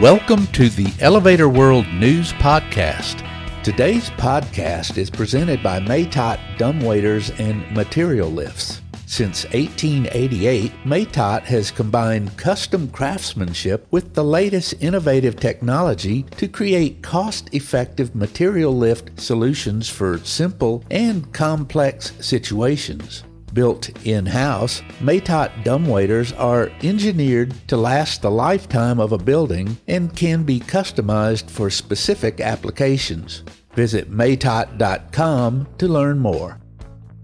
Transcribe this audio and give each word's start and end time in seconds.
Welcome 0.00 0.46
to 0.48 0.68
the 0.68 0.92
Elevator 1.00 1.48
World 1.48 1.86
News 1.88 2.34
Podcast. 2.34 3.26
Today's 3.62 4.10
podcast 4.10 4.98
is 4.98 5.08
presented 5.08 5.62
by 5.62 5.80
Matot 5.80 6.38
Dumbwaiters 6.58 7.34
and 7.40 7.74
Material 7.74 8.28
Lifts. 8.28 8.82
Since 9.06 9.44
1888, 9.54 10.70
Matot 10.84 11.44
has 11.44 11.70
combined 11.70 12.36
custom 12.36 12.88
craftsmanship 12.88 13.86
with 13.90 14.12
the 14.12 14.22
latest 14.22 14.74
innovative 14.80 15.40
technology 15.40 16.24
to 16.36 16.46
create 16.46 17.02
cost 17.02 17.48
effective 17.54 18.14
material 18.14 18.76
lift 18.76 19.18
solutions 19.18 19.88
for 19.88 20.18
simple 20.18 20.84
and 20.90 21.32
complex 21.32 22.12
situations. 22.20 23.24
Built 23.56 23.88
in 24.06 24.26
house, 24.26 24.82
Matot 25.00 25.64
dumbwaiters 25.64 26.38
are 26.38 26.70
engineered 26.82 27.54
to 27.68 27.78
last 27.78 28.20
the 28.20 28.30
lifetime 28.30 29.00
of 29.00 29.12
a 29.12 29.18
building 29.18 29.78
and 29.88 30.14
can 30.14 30.42
be 30.42 30.60
customized 30.60 31.48
for 31.48 31.70
specific 31.70 32.42
applications. 32.42 33.44
Visit 33.72 34.10
matot.com 34.10 35.68
to 35.78 35.88
learn 35.88 36.18
more. 36.18 36.60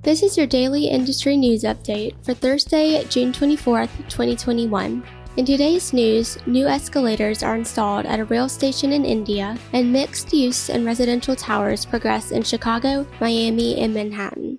This 0.04 0.22
is 0.22 0.38
your 0.38 0.46
daily 0.46 0.86
industry 0.86 1.36
news 1.36 1.64
update 1.64 2.14
for 2.24 2.32
Thursday, 2.32 3.04
June 3.10 3.30
24th, 3.30 3.94
2021. 4.08 5.04
In 5.36 5.44
today's 5.44 5.92
news, 5.92 6.38
new 6.46 6.66
escalators 6.66 7.42
are 7.42 7.56
installed 7.56 8.06
at 8.06 8.20
a 8.20 8.24
rail 8.24 8.48
station 8.48 8.94
in 8.94 9.04
India, 9.04 9.58
and 9.74 9.92
mixed 9.92 10.32
use 10.32 10.70
and 10.70 10.86
residential 10.86 11.36
towers 11.36 11.84
progress 11.84 12.30
in 12.30 12.42
Chicago, 12.42 13.06
Miami, 13.20 13.78
and 13.78 13.92
Manhattan. 13.92 14.58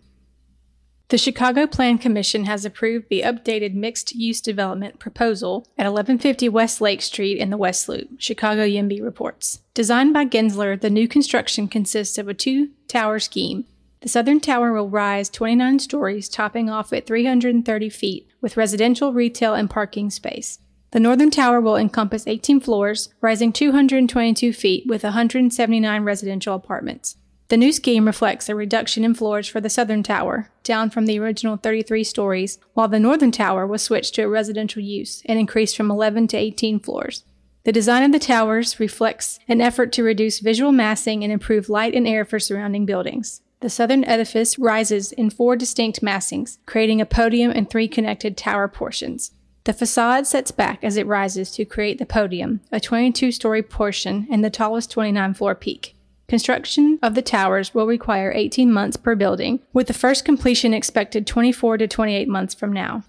The 1.10 1.18
Chicago 1.18 1.68
Plan 1.68 1.98
Commission 2.00 2.46
has 2.46 2.66
approved 2.66 3.10
the 3.10 3.22
updated 3.22 3.76
mixed 3.76 4.16
use 4.16 4.42
development 4.42 5.00
proposal 5.00 5.68
at 5.78 5.86
1150 5.86 6.50
West 6.50 6.82
Lake 6.82 7.02
Street 7.02 7.38
in 7.38 7.50
the 7.50 7.58
West 7.58 7.88
Loop, 7.88 8.10
Chicago 8.18 8.66
YIMBY 8.66 9.04
reports. 9.04 9.60
Designed 9.74 10.14
by 10.14 10.26
Gensler, 10.26 10.80
the 10.80 10.90
new 10.90 11.08
construction 11.08 11.68
consists 11.68 12.18
of 12.18 12.28
a 12.28 12.34
two 12.34 12.70
tower 12.88 13.20
scheme. 13.20 13.66
The 14.02 14.10
southern 14.10 14.40
tower 14.40 14.74
will 14.74 14.90
rise 14.90 15.30
29 15.30 15.80
stories, 15.80 16.28
topping 16.28 16.70
off 16.70 16.92
at 16.92 17.06
330 17.06 17.90
feet, 17.90 18.28
with 18.42 18.58
residential, 18.58 19.14
retail, 19.14 19.54
and 19.54 19.70
parking 19.70 20.10
space. 20.10 20.60
The 20.92 21.00
northern 21.00 21.32
tower 21.32 21.62
will 21.62 21.78
encompass 21.78 22.28
18 22.28 22.60
floors, 22.60 23.10
rising 23.22 23.54
222 23.54 24.52
feet, 24.52 24.86
with 24.88 25.04
179 25.04 26.04
residential 26.04 26.54
apartments. 26.54 27.18
The 27.50 27.58
new 27.58 27.72
scheme 27.72 28.06
reflects 28.06 28.50
a 28.50 28.56
reduction 28.56 29.04
in 29.04 29.14
floors 29.14 29.48
for 29.48 29.60
the 29.60 29.70
southern 29.70 30.02
tower, 30.02 30.50
down 30.64 30.90
from 30.90 31.06
the 31.06 31.20
original 31.20 31.58
33 31.58 32.04
stories, 32.04 32.58
while 32.74 32.88
the 32.88 33.00
northern 33.00 33.32
tower 33.32 33.68
was 33.68 33.82
switched 33.82 34.16
to 34.16 34.24
a 34.24 34.30
residential 34.30 34.82
use 34.82 35.22
and 35.26 35.38
increased 35.38 35.76
from 35.76 35.92
11 35.92 36.28
to 36.30 36.38
18 36.38 36.80
floors. 36.80 37.26
The 37.66 37.72
design 37.72 38.04
of 38.04 38.12
the 38.12 38.20
towers 38.20 38.80
reflects 38.80 39.40
an 39.48 39.62
effort 39.62 39.92
to 39.94 40.04
reduce 40.04 40.40
visual 40.40 40.72
massing 40.72 41.24
and 41.24 41.32
improve 41.32 41.70
light 41.70 41.96
and 41.96 42.08
air 42.08 42.26
for 42.26 42.40
surrounding 42.40 42.86
buildings. 42.86 43.42
The 43.62 43.70
southern 43.70 44.04
edifice 44.04 44.60
rises 44.60 45.14
in 45.14 45.30
four 45.30 45.56
distinct 45.56 46.02
massings, 46.02 46.58
creating 46.66 47.00
a 47.00 47.06
podium 47.06 47.52
and 47.52 47.70
three 47.70 47.88
connected 47.88 48.36
tower 48.36 48.68
portions. 48.68 49.32
The 49.64 49.72
facade 49.72 50.28
sets 50.28 50.52
back 50.52 50.84
as 50.84 50.98
it 50.98 51.08
rises 51.08 51.52
to 51.52 51.64
create 51.64 51.98
the 52.00 52.06
podium, 52.06 52.60
a 52.70 52.82
22 52.82 53.32
story 53.32 53.64
portion 53.64 54.28
and 54.30 54.44
the 54.44 54.50
tallest 54.50 54.92
29 54.92 55.34
floor 55.34 55.56
peak. 55.56 55.96
Construction 56.28 57.00
of 57.04 57.16
the 57.16 57.22
towers 57.22 57.74
will 57.74 57.86
require 57.86 58.32
18 58.34 58.72
months 58.72 58.98
per 58.98 59.16
building, 59.16 59.60
with 59.74 59.88
the 59.88 59.94
first 59.94 60.24
completion 60.26 60.74
expected 60.74 61.28
24 61.28 61.78
to 61.78 61.88
28 61.88 62.28
months 62.28 62.54
from 62.54 62.72
now. 62.72 63.04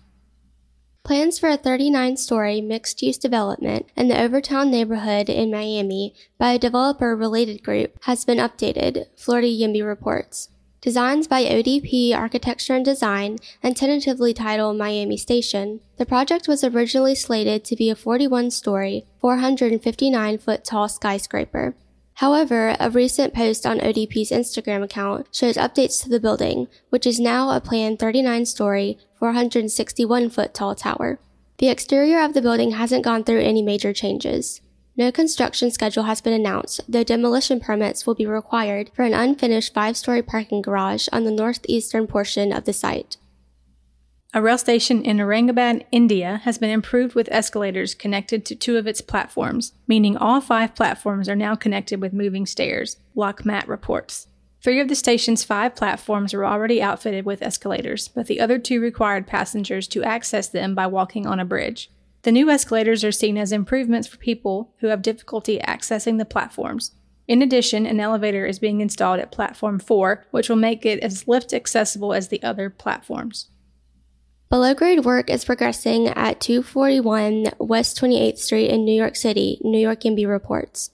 Plans 1.05 1.39
for 1.39 1.51
a 1.51 1.59
39 1.59 2.17
story 2.17 2.63
mixed 2.63 3.03
use 3.03 3.19
development 3.19 3.87
in 3.95 4.09
the 4.09 4.19
Overtown 4.19 4.71
neighborhood 4.71 5.29
in 5.29 5.51
Miami 5.51 6.15
by 6.39 6.53
a 6.53 6.59
developer 6.59 7.15
related 7.15 7.63
group 7.63 7.99
has 8.05 8.25
been 8.25 8.39
updated, 8.39 9.07
Florida 9.15 9.49
YIMBY 9.49 9.87
reports. 9.87 10.49
Designs 10.81 11.27
by 11.27 11.45
ODP 11.45 12.15
Architecture 12.15 12.75
and 12.75 12.85
Design 12.85 13.39
and 13.63 13.77
tentatively 13.77 14.35
titled 14.35 14.77
Miami 14.77 15.17
Station, 15.17 15.81
the 15.99 16.07
project 16.07 16.49
was 16.49 16.65
originally 16.65 17.15
slated 17.15 17.65
to 17.65 17.77
be 17.77 17.91
a 17.91 17.95
41 17.95 18.51
story, 18.51 19.07
459 19.21 20.39
foot 20.39 20.65
tall 20.65 20.89
skyscraper. 20.89 21.75
However, 22.19 22.77
a 22.79 22.91
recent 22.91 23.35
post 23.35 23.67
on 23.67 23.81
ODP's 23.81 24.31
Instagram 24.31 24.85
account 24.85 25.27
shows 25.33 25.57
updates 25.57 26.03
to 26.03 26.09
the 26.09 26.21
building, 26.21 26.69
which 26.91 27.07
is 27.07 27.19
now 27.19 27.51
a 27.51 27.61
planned 27.61 27.99
39 27.99 28.47
story, 28.47 28.99
461 29.19 30.31
foot 30.31 30.55
tall 30.55 30.75
tower. 30.75 31.19
The 31.59 31.69
exterior 31.69 32.21
of 32.21 32.35
the 32.35 32.43
building 32.43 32.73
hasn't 32.73 33.05
gone 33.05 33.25
through 33.25 33.41
any 33.41 33.63
major 33.63 33.93
changes. 33.93 34.61
No 34.97 35.11
construction 35.11 35.73
schedule 35.73 36.05
has 36.05 36.21
been 36.21 36.33
announced, 36.33 36.81
though 36.89 37.03
demolition 37.03 37.59
permits 37.59 38.07
will 38.07 38.15
be 38.15 38.27
required 38.27 38.91
for 38.95 39.03
an 39.03 39.13
unfinished 39.13 39.75
five 39.75 39.97
story 39.97 40.23
parking 40.23 40.63
garage 40.63 41.09
on 41.13 41.25
the 41.25 41.33
northeastern 41.33 42.07
portion 42.07 42.53
of 42.53 42.65
the 42.65 42.73
site. 42.73 43.17
A 44.37 44.43
rail 44.43 44.59
station 44.59 45.05
in 45.05 45.19
Aurangabad, 45.19 45.85
India 45.93 46.41
has 46.43 46.59
been 46.59 46.71
improved 46.71 47.15
with 47.15 47.29
escalators 47.31 47.95
connected 47.95 48.45
to 48.45 48.57
two 48.57 48.77
of 48.77 48.89
its 48.89 49.01
platforms, 49.01 49.75
meaning 49.87 50.17
all 50.17 50.41
five 50.41 50.75
platforms 50.75 51.29
are 51.29 51.37
now 51.37 51.55
connected 51.55 52.01
with 52.01 52.13
moving 52.13 52.45
stairs, 52.45 52.97
Lokmat 53.17 53.69
reports. 53.69 54.27
Three 54.61 54.81
of 54.81 54.89
the 54.89 54.97
station's 54.97 55.45
five 55.45 55.77
platforms 55.77 56.35
were 56.35 56.45
already 56.45 56.83
outfitted 56.83 57.25
with 57.25 57.43
escalators, 57.43 58.09
but 58.09 58.27
the 58.27 58.41
other 58.41 58.59
two 58.59 58.81
required 58.81 59.29
passengers 59.29 59.87
to 59.87 60.03
access 60.03 60.49
them 60.49 60.75
by 60.75 60.89
walking 60.89 61.29
on 61.29 61.39
a 61.39 61.45
bridge. 61.45 61.93
The 62.23 62.33
new 62.33 62.51
escalators 62.51 63.05
are 63.05 63.13
seen 63.13 63.39
as 63.39 63.53
improvements 63.53 64.09
for 64.09 64.17
people 64.17 64.73
who 64.79 64.89
have 64.89 65.01
difficulty 65.01 65.61
accessing 65.61 66.19
the 66.19 66.25
platforms. 66.25 66.91
In 67.29 67.41
addition, 67.41 67.87
an 67.87 68.01
elevator 68.01 68.45
is 68.45 68.59
being 68.59 68.81
installed 68.81 69.21
at 69.21 69.31
Platform 69.31 69.79
4, 69.79 70.25
which 70.33 70.49
will 70.49 70.57
make 70.57 70.85
it 70.85 70.99
as 71.05 71.29
lift 71.29 71.55
accessible 71.55 72.13
as 72.13 72.29
the 72.29 72.43
other 72.43 72.69
platforms. 72.69 73.51
Below 74.55 74.73
grade 74.73 75.05
work 75.05 75.31
is 75.31 75.45
progressing 75.45 76.07
at 76.07 76.41
241 76.41 77.55
West 77.59 78.01
28th 78.01 78.39
Street 78.39 78.69
in 78.69 78.85
New 78.85 78.95
York 78.95 79.17
City, 79.17 79.59
New 79.65 79.81
York 79.81 80.03
YIMBY 80.03 80.29
reports. 80.29 80.91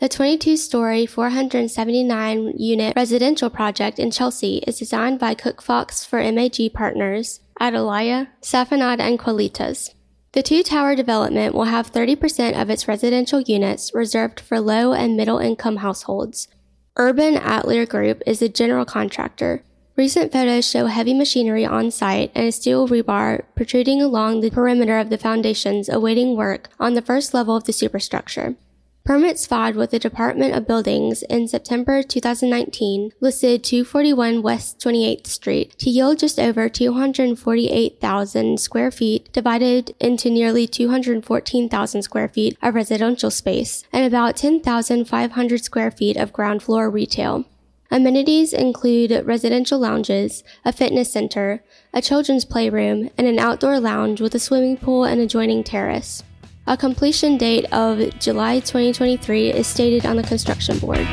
The 0.00 0.08
22 0.08 0.56
story, 0.56 1.06
479 1.06 2.54
unit 2.58 2.92
residential 2.96 3.50
project 3.50 4.00
in 4.00 4.10
Chelsea 4.10 4.56
is 4.66 4.80
designed 4.80 5.20
by 5.20 5.34
Cook 5.34 5.62
Fox 5.62 6.04
for 6.04 6.18
MAG 6.32 6.72
partners 6.74 7.38
Atalaya, 7.60 8.30
Safanad, 8.42 8.98
and 8.98 9.16
Qualitas. 9.16 9.90
The 10.32 10.42
two 10.42 10.64
tower 10.64 10.96
development 10.96 11.54
will 11.54 11.66
have 11.66 11.92
30% 11.92 12.60
of 12.60 12.68
its 12.68 12.88
residential 12.88 13.42
units 13.42 13.94
reserved 13.94 14.40
for 14.40 14.58
low 14.58 14.92
and 14.92 15.16
middle 15.16 15.38
income 15.38 15.76
households. 15.76 16.48
Urban 16.96 17.36
Atelier 17.36 17.86
Group 17.86 18.24
is 18.26 18.40
the 18.40 18.48
general 18.48 18.84
contractor. 18.84 19.62
Recent 19.96 20.32
photos 20.32 20.68
show 20.68 20.86
heavy 20.86 21.14
machinery 21.14 21.64
on 21.64 21.92
site 21.92 22.32
and 22.34 22.48
a 22.48 22.52
steel 22.52 22.88
rebar 22.88 23.44
protruding 23.54 24.02
along 24.02 24.40
the 24.40 24.50
perimeter 24.50 24.98
of 24.98 25.08
the 25.08 25.18
foundations 25.18 25.88
awaiting 25.88 26.36
work 26.36 26.68
on 26.80 26.94
the 26.94 27.02
first 27.02 27.32
level 27.32 27.54
of 27.54 27.62
the 27.62 27.72
superstructure. 27.72 28.56
Permits 29.04 29.46
filed 29.46 29.76
with 29.76 29.92
the 29.92 30.00
Department 30.00 30.52
of 30.52 30.66
Buildings 30.66 31.22
in 31.24 31.46
September 31.46 32.02
2019 32.02 33.12
listed 33.20 33.62
241 33.62 34.42
West 34.42 34.80
28th 34.80 35.28
Street 35.28 35.78
to 35.78 35.90
yield 35.90 36.18
just 36.18 36.40
over 36.40 36.68
248,000 36.68 38.58
square 38.58 38.90
feet 38.90 39.32
divided 39.32 39.94
into 40.00 40.28
nearly 40.28 40.66
214,000 40.66 42.02
square 42.02 42.28
feet 42.28 42.58
of 42.62 42.74
residential 42.74 43.30
space 43.30 43.84
and 43.92 44.04
about 44.04 44.36
10,500 44.38 45.62
square 45.62 45.90
feet 45.92 46.16
of 46.16 46.32
ground 46.32 46.64
floor 46.64 46.90
retail. 46.90 47.44
Amenities 47.90 48.52
include 48.52 49.24
residential 49.24 49.78
lounges, 49.78 50.42
a 50.64 50.72
fitness 50.72 51.12
center, 51.12 51.62
a 51.92 52.00
children's 52.00 52.44
playroom, 52.44 53.10
and 53.16 53.26
an 53.26 53.38
outdoor 53.38 53.78
lounge 53.78 54.20
with 54.20 54.34
a 54.34 54.38
swimming 54.38 54.76
pool 54.76 55.04
and 55.04 55.20
adjoining 55.20 55.62
terrace. 55.62 56.22
A 56.66 56.76
completion 56.76 57.36
date 57.36 57.66
of 57.72 58.18
July 58.18 58.60
2023 58.60 59.52
is 59.52 59.66
stated 59.66 60.06
on 60.06 60.16
the 60.16 60.22
construction 60.22 60.78
board. 60.78 61.06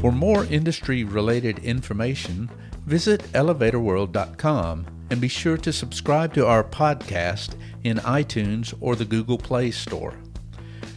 For 0.00 0.12
more 0.12 0.44
industry 0.44 1.02
related 1.02 1.58
information, 1.60 2.48
visit 2.86 3.22
elevatorworld.com 3.32 4.86
and 5.10 5.20
be 5.20 5.28
sure 5.28 5.56
to 5.56 5.72
subscribe 5.72 6.32
to 6.34 6.46
our 6.46 6.62
podcast 6.62 7.56
in 7.82 7.98
iTunes 7.98 8.72
or 8.80 8.94
the 8.96 9.04
Google 9.04 9.38
Play 9.38 9.70
Store. 9.70 10.14